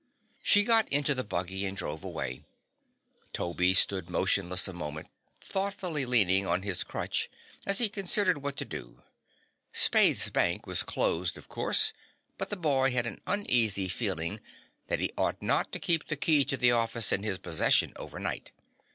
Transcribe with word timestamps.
She 0.41 0.63
got 0.63 0.89
into 0.89 1.13
the 1.13 1.23
buggy 1.23 1.63
and 1.67 1.77
drove 1.77 2.03
away. 2.03 2.43
Toby 3.33 3.75
stood 3.75 4.09
motionless 4.09 4.67
a 4.67 4.73
moment, 4.73 5.11
thoughtfully 5.39 6.07
leaning 6.07 6.47
on 6.47 6.63
his 6.63 6.83
crutch 6.83 7.29
as 7.67 7.77
he 7.77 7.87
considered 7.87 8.39
what 8.39 8.57
to 8.57 8.65
do. 8.65 9.03
Spaythe's 9.75 10.31
Bank 10.31 10.65
was 10.65 10.81
closed, 10.81 11.37
of 11.37 11.47
course, 11.49 11.93
but 12.39 12.49
the 12.49 12.57
boy 12.57 12.89
had 12.89 13.05
an 13.05 13.21
uneasy 13.27 13.87
feeling 13.87 14.39
that 14.87 14.99
he 14.99 15.11
ought 15.19 15.39
not 15.39 15.71
to 15.71 15.77
keep 15.79 16.07
the 16.07 16.17
key 16.17 16.45
to 16.45 16.57
the 16.57 16.71
office 16.71 17.11
in 17.11 17.21
his 17.21 17.37
possession 17.37 17.93
overnight. 17.97 18.49